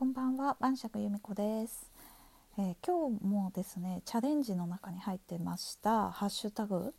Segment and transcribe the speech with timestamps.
[0.00, 1.90] こんばんは晩酌由美子です、
[2.56, 6.94] えー、今日もですねチャレンジの中に入ってましたハッシュタグ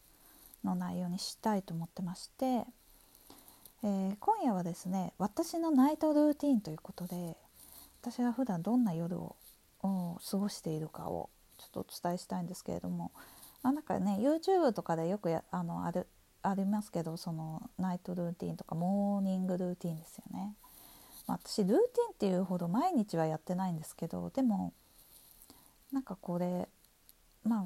[0.64, 7.38] の内容にしたいと思ってまして、えー、今夜はですね私のナイトルーティンということで
[8.04, 9.36] 私が普段どんな夜を
[9.82, 13.12] 過ごしているかをちょっとお伝えしたいんですけれども、
[13.64, 16.06] まあ、なんかね YouTube とかでよくやあのある
[16.44, 20.54] ありますけどそのナイトルーティンとかモーニングルーティンですよね。
[21.32, 21.80] まあ、私ルーティン
[22.14, 24.74] っていうほど毎日はやってないんですけどでも
[25.94, 26.68] なんかこれ
[27.46, 27.66] まあ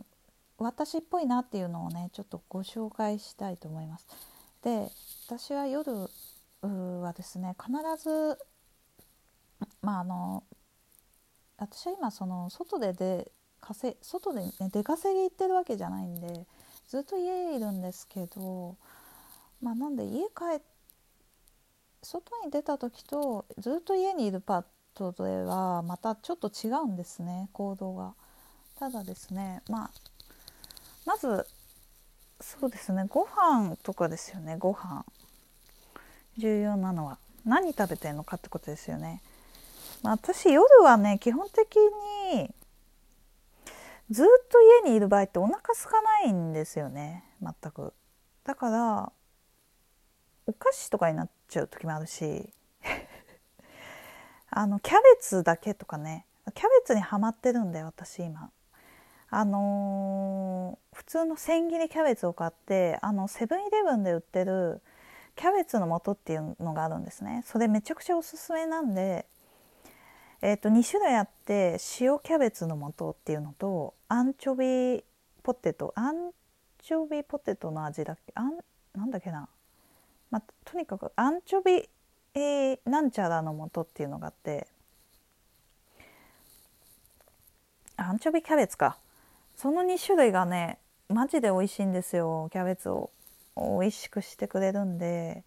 [0.60, 4.06] 私っぽいなっていうのをねちょっとご紹介したいと思います。
[4.64, 4.88] で
[5.28, 5.92] 私は夜
[6.62, 7.72] はですね必
[8.04, 8.38] ず
[9.82, 10.44] まああの
[11.58, 16.46] 私は今その外でで稼外で、ね、出稼ぎ行ってるわけじゃないんで
[16.88, 18.78] ずっと家いるんですけど
[19.60, 20.75] まあなんで家帰って
[22.06, 24.64] 外に出た時とずっと家にいるパー
[24.94, 28.14] トではまたちょっと違うんですね行動が。
[28.80, 29.92] ただですねまあ
[31.06, 31.48] まず
[32.42, 35.06] そうですねご飯とかですよねご飯
[36.38, 39.22] 重要なのは何食べてんのかってことですよね。
[40.04, 41.78] まあ、私夜はね基本的
[42.34, 42.54] に
[44.12, 47.94] ずっと家にいる場合ってお腹空かないんですよね全く。
[48.44, 49.12] だから
[50.48, 52.54] お菓子とかになっちゃう時もあるし。
[54.50, 56.26] あのキャベツだけとかね。
[56.54, 58.52] キャベツにはまってるんだよ私今。
[59.30, 64.82] あのー、普通の千切りキャベツを買ってあのセブンイレブンで売ってる
[65.36, 67.44] キャベツの素っていうのがあるんですね。
[67.46, 69.26] それめちゃくちゃおすすめなんで、
[70.42, 75.04] えーと、2種類あって塩キャベツの素っていうのとアンチョビ
[75.44, 75.92] ポテト。
[75.96, 76.32] アン
[76.78, 78.32] チョビポテトの味だっけ？
[78.36, 78.58] あん
[78.94, 79.50] なんだっけな？
[80.36, 81.88] まあ、とにかくアンチョビ、
[82.34, 84.68] えー、なんちゃらの素っていうのがあって
[87.96, 88.98] アンチョビキャベツか
[89.56, 90.78] その2種類がね
[91.08, 93.12] マジで美味しいんですよキャベツを
[93.56, 95.46] 美味しくしてくれるんで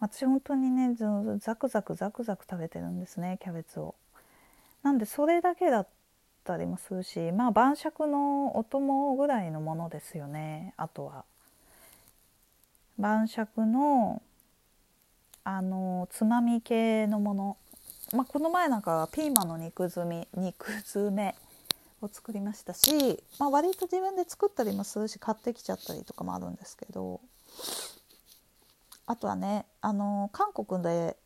[0.00, 0.94] 私本当にね
[1.38, 3.94] ザクザクザクザク食べてるんですねキャベツを。
[4.82, 5.88] なんでそれだけだっ
[6.44, 11.24] たりもするしまあ晩酌のお供ぐらいのものですよねあとは。
[12.98, 14.22] 晩酌の
[15.42, 17.56] あのつまみ系のもの、
[18.14, 21.34] まあ、この前なんかピーマンの肉詰め肉詰め
[22.02, 27.20] を作りましたし、まあ、割と自分で作ったりもするし買ってきちゃったりとかもあるんですけど。
[29.10, 31.16] あとはねあの韓国で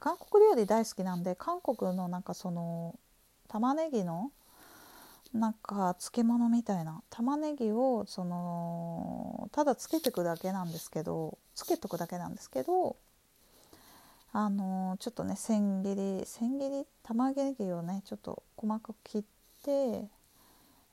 [0.00, 2.98] 韓国料理大好きなんで韓国のなんかその
[3.48, 4.32] 玉ねぎの
[5.32, 12.96] なんか漬物みたいな玉ねぎをそのただつけてくだけなんですけどつけとくだけなんですけど
[14.32, 19.22] あのちょっとね千切り千切り玉ねぎをねちょっと細かく切っ
[19.64, 20.08] て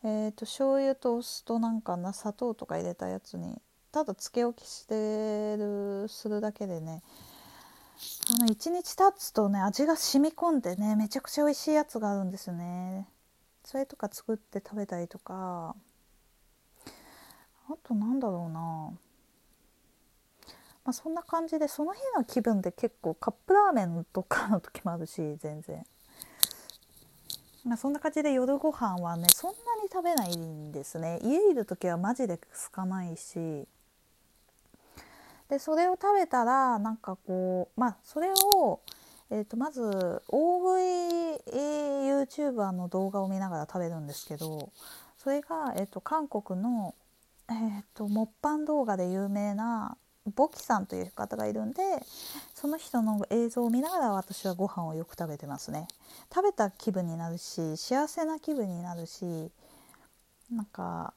[0.08, 3.60] えーと、醤油とお酢となんかな砂糖とか入れたやつに
[3.92, 7.02] ただつけ置きしてるするだけでね
[8.36, 13.08] あの1日経つとね味が染み込んでねめちゃくちゃ美味しいやつがあるんですよね。
[13.66, 15.76] それとか作って食べたりとか。
[17.68, 18.60] あとなんだろうな。
[20.84, 25.84] まあそんな感じでその日の気分で結構カップラーメンとかの時もあるし全然。
[27.66, 31.20] まあ、そんな感じで夜ご飯はねそんなに食べないんですね。
[31.24, 33.68] 家いる時はマジで空かないし。
[35.50, 38.80] でそれを食べたらなんかこうまあそれを
[39.32, 39.82] えー、とまず
[40.28, 40.86] 大食い
[41.56, 44.72] YouTuber の動画を見ながら食べるんですけど
[45.18, 46.94] それが、えー、と韓国の、
[47.50, 49.98] えー、とモッパン動画で有名な
[50.36, 51.82] ボキさんという方がいるんで
[52.54, 55.88] その人の映像を見ながら私はご飯をよく食べてますね
[56.34, 59.52] 食べた気分になるし幸せな気分になるし
[60.52, 61.14] なんか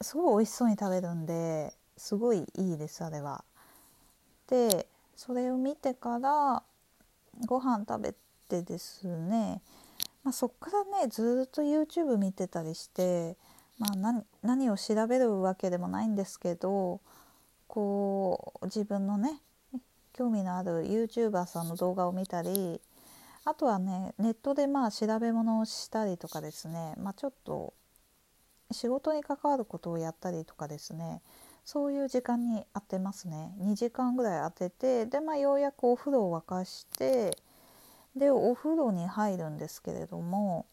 [0.00, 3.44] すごい美味しそうに食べるんですごいいいですあれは。
[4.48, 6.62] でそれを見てから
[7.46, 8.14] ご飯食べ
[8.48, 9.60] てですね、
[10.24, 13.36] まあ、そっからねずっと YouTube 見てたりして、
[13.78, 17.00] まあ何、何を調べるわけでもないんですけど
[17.66, 19.40] こう自分のね
[20.12, 22.80] 興味のある YouTuber さんの動画を見たり
[23.44, 27.74] あとはねネットでまあ調べ物をしたりとかですね、まあ、ちょっと
[28.70, 31.22] 仕事に関わることをやったりとかですね
[31.64, 33.54] そういう時間に当てますね。
[33.60, 37.36] 2時間ぐらい当ててで、まあ、ようやくお風呂を沸かして
[38.16, 40.66] でお風呂に入るんですけれども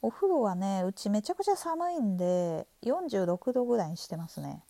[0.00, 4.62] お風呂はねうちめちゃくちゃ寒いんで46度ぐらいにしてますね。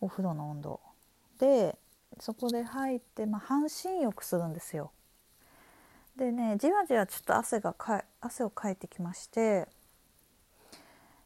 [0.00, 0.80] お風呂の温度。
[1.38, 1.78] で
[2.20, 4.92] そこで入って、まあ、半身浴するんですよ。
[6.16, 9.66] でねじわじわちょっと汗がか汗をかいてきまして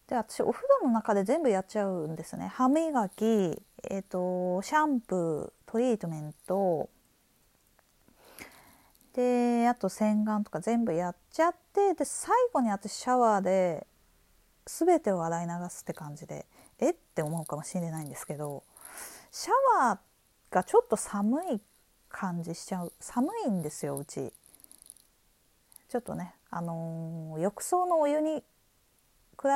[0.08, 2.46] で私お風呂の中で全部やっちゃうんですね。
[2.46, 6.88] 歯磨き、えーと、シャンプートリートメント。
[9.14, 13.86] であと洗顔とか全部やっちゃってで最後に私シャワーで
[14.66, 16.46] 全てを洗い流すって感じで
[16.78, 18.62] えって思うかもしれないんですけど
[19.32, 21.60] シャワーがちょっと寒い
[22.10, 24.32] 感じしちゃう寒いんですようち。
[25.88, 28.42] ちょっとねあのー、浴槽のお湯に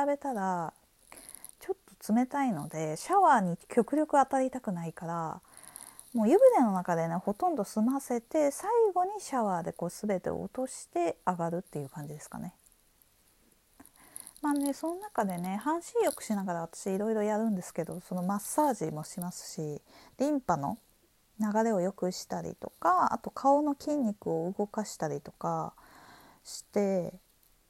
[0.05, 0.73] べたら
[1.59, 5.41] ちょっと冷たいのでシャワーに極力当たりたくないから
[6.13, 12.53] もう湯船の中でねほとんど済ませて最後にシャワーでこう全てを落として上がるっていう感じですかね。
[14.41, 19.81] まあねその中でね半身浴しながら私いろいろやるんですけどそのマッサージもしますし
[20.19, 20.79] リンパの
[21.39, 25.73] 流れを良くしたりとかあと顔の筋肉を動かしたりとか
[26.43, 27.13] して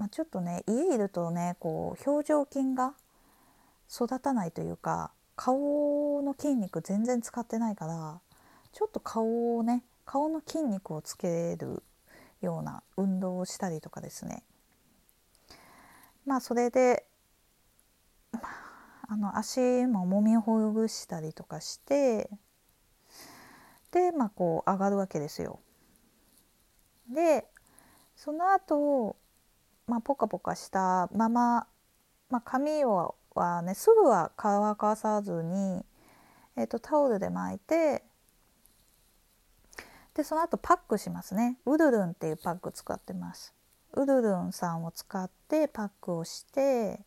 [0.02, 2.96] まあ、ちょっとね家いるとねこう表情筋が
[3.88, 8.20] 育たないというか顔の筋肉全然使ってないから
[8.74, 11.84] ちょっと顔をね顔の筋肉をつける
[12.42, 14.42] ような運動をしたりとかですね
[16.26, 17.06] まあそれで、
[19.08, 22.28] あの足ももみほぐしたりとかして
[23.92, 25.60] でまあこう上がるわけですよ。
[27.08, 27.46] で
[28.16, 29.16] その後
[29.88, 31.68] まあ、ポカポカしたまま、
[32.30, 35.84] まあ、髪をはねすぐは乾かさずに、
[36.58, 38.04] えーと、タオルで巻いて
[40.14, 41.58] でその後パックしますね。
[41.66, 43.54] ウルルンっていうパック使ってます。
[43.94, 47.00] ウルルンさんを使ってパックをして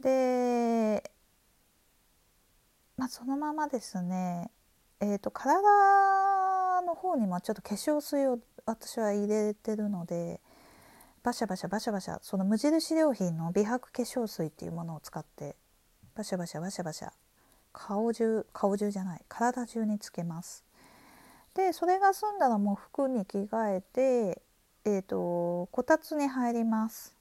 [0.00, 1.10] で、
[2.98, 4.50] まあ、そのままですね。
[5.00, 5.60] えーと体
[6.82, 10.40] の方にもちょっと化粧水を私は入れてるので
[11.24, 15.56] バシャバシャバシャバシャその無印良品の美白化粧水っていうものを使って
[16.14, 17.08] バシャバシャバシャバシャ
[17.72, 20.64] 顔中顔中じゃない体中につけます。
[21.54, 24.42] でそれが済んだらもう服に着替えて
[24.86, 27.16] えーと、こたつに入ります。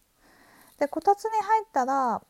[0.79, 2.21] でこたつに入ったら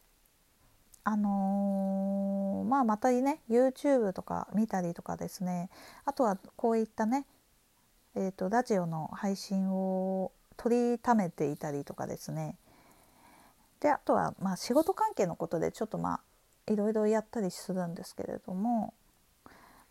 [1.06, 5.72] あのー、まあまたね YouTube とか見たりとかですね。
[6.06, 7.26] あとはこういったね
[8.14, 12.56] えーとラジオの配信を取りためていたりとかですね。
[13.80, 16.16] であとはまあ仕事関係のことでちょっとま
[16.68, 18.94] あいろいろやったりするんですけれども、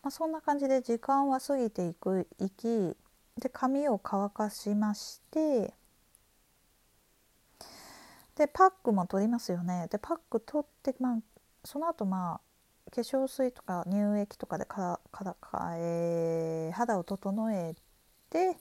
[0.02, 2.96] まあ、そんな感じで時間は過ぎていくいき
[3.38, 5.74] で髪を乾かしまして
[8.36, 9.88] でパックも取りますよね。
[9.90, 11.18] でパック取って、まあ、
[11.64, 12.40] その後ま
[12.86, 17.74] あ化粧水とか乳液とかでからからか、えー、肌を整え
[18.30, 18.56] て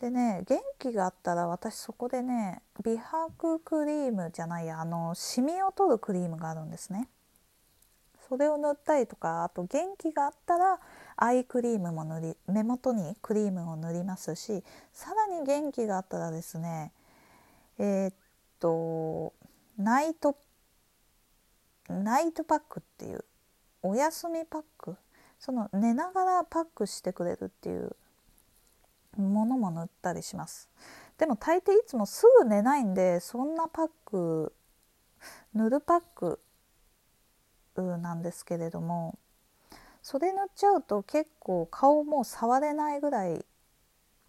[0.00, 7.08] でね元気があったら私そこでね美白クリームじゃないやあのシミを取るクリームがあるんですね。
[8.28, 10.78] それを塗ったりとかあと元気があったら
[11.16, 14.62] アイクリームも塗り目元にクリームを塗りますし
[14.92, 16.92] さらに元気があったらですね
[17.78, 18.14] えー、っ
[18.60, 19.32] と
[19.76, 20.36] ナイト
[21.88, 23.24] ナイトパックっていう
[23.82, 24.96] お休みパック？
[25.40, 27.96] その寝ながらパックしてくれるっていう
[29.16, 30.68] ものも塗ったりします。
[31.18, 34.54] でも大抵いつもすぐ寝ないんでそんなパック
[35.54, 36.40] 塗るパック
[37.76, 39.18] なんですけれども
[40.02, 43.44] それ塗っちゃうと結構顔も触れないぐらい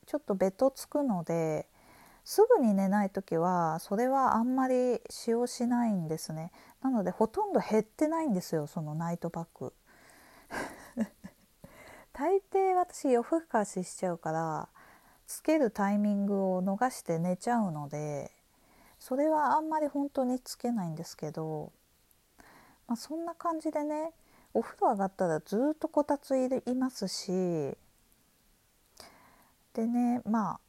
[0.05, 1.67] ちょっとベトつくので
[2.23, 6.51] すぐに寝ない時はそれはあんまり使用しないんですね。
[6.81, 9.73] なのでほとんど減ってないんですよそのナイトパック。
[12.13, 14.67] 大抵私夜更かししちゃうから
[15.27, 18.31] つけるタイミングを逃して寝ちゃうので
[18.99, 21.71] それはあんまり本当につけないんですけど、
[22.87, 24.11] まあ、そんな感じでね
[24.53, 27.31] お風呂上がったらずっとこたついますし
[29.73, 30.59] でねまあ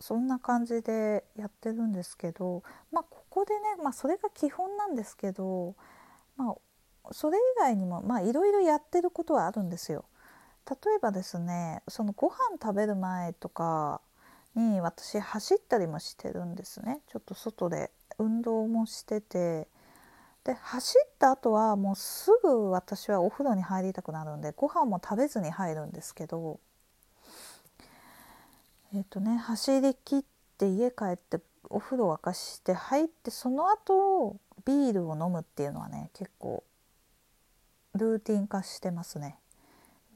[0.00, 5.76] そんな感じでやってるんですけどまあここでね、まあ、それが基本なんですけど、
[6.36, 6.54] まあ、
[7.10, 10.04] それ以外にもまあいろいろやってることはあるんですよ。
[10.70, 14.00] 例えばですねそのご飯食べる前とか
[14.54, 17.00] に私走ったりもしてるんですね。
[17.08, 19.68] ちょっと外で運動もしてて。
[20.44, 26.58] で走った後はもうすぐ私はお風呂に入りたくなるんでご飯も食べずに入るんですけど。
[28.94, 30.24] えっ、とね走りきっ
[30.58, 31.40] て家帰って
[31.70, 36.62] お風呂沸かして入ってその後ビールを飲むっていうのはね結構
[37.94, 39.38] ルーティン化してますね。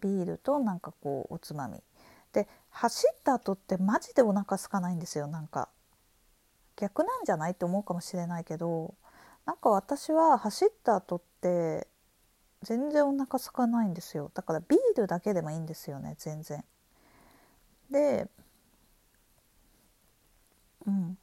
[0.01, 1.83] ビールとなんかこうおつまみ。
[2.33, 5.69] で走った後ってマジでお腹空かないんですよなんか。
[6.77, 8.95] 逆なんじゃないって思うかもしれないけど
[9.47, 11.89] なんか私は走った後って
[12.63, 14.31] 全然お腹空かないんですよ。
[14.35, 16.65] だからビールだけでもいいんですよね全然。
[17.91, 18.29] で
[20.87, 21.19] うん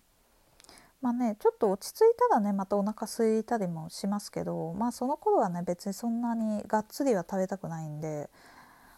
[1.03, 8.29] まあねちょっと落ち着いたらねまたお腹空いたりもしますけどまあその頃はね別にそんなにがっつりは食べたくないんで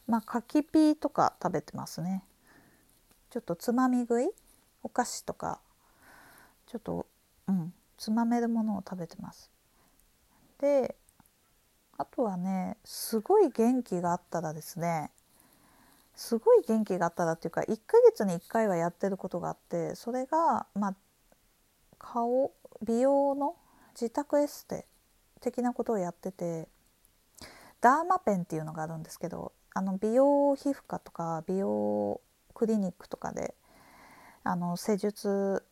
[0.07, 2.23] まあ柿ピーとか食べてますね。
[3.31, 4.29] ちょっとつまみ食い
[4.83, 5.59] お菓子とか
[6.67, 7.07] ちょっと
[7.47, 9.49] うんつまめるものを食べてます。
[10.59, 10.95] で
[11.97, 15.09] あとはねすごい元気があったらですね
[16.15, 20.95] すごい元気があったらっていうか1ヶ月に1回はやってることがあってそれがまあ
[22.13, 22.53] 顔
[22.85, 23.55] 美容の
[23.99, 24.85] 自宅エステ
[25.41, 26.67] 的なことをやってて
[27.81, 32.21] ダーマペンっていうのがあるんですけどあの美容皮膚科とか美容
[32.53, 33.55] クリニックとかで
[34.43, 35.63] あの施術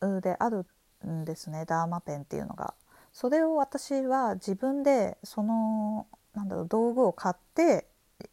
[0.00, 0.66] である
[1.06, 2.74] んですねダーマペンっていうのが。
[3.12, 7.86] それを私は自分でそのなんだろう道具を買って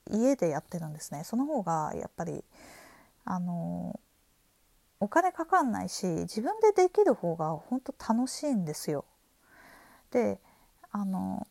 [0.09, 2.43] 家でやってるんですねその方がやっぱり
[3.23, 3.99] あの
[5.01, 9.03] お金かかんないし自分でできる方が本当楽しいんですよ。
[10.11, 10.39] で
[10.91, 11.47] あの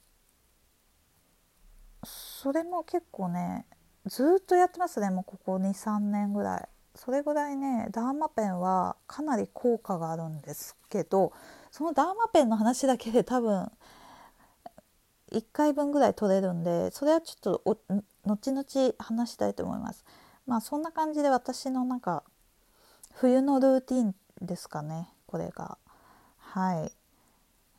[2.04, 3.66] それも結構ね
[4.06, 11.32] ずっとやってますねもうここ23年ぐらいそれぐらいねダーマペンはかなり効果があるんですけど
[11.72, 13.68] そのダーマペンの話だけで多分
[15.32, 17.78] 1回分ぐらい取れるんでそれはちょっと
[18.24, 20.04] 後々話したいと思います。
[20.46, 22.22] まあそんな感じで私のなんか
[23.20, 25.76] 冬のルーティンですかねこれが。
[26.38, 26.90] はい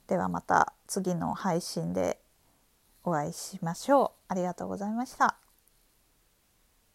[0.08, 2.20] ではまた次の配信で
[3.04, 4.26] お会いしましょう。
[4.28, 5.38] ありがとうございました。